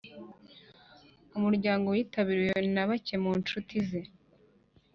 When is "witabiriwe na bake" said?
1.95-3.15